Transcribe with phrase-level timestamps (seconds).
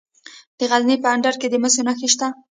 [0.57, 2.27] د غزني په اندړ کې د مسو نښې شته.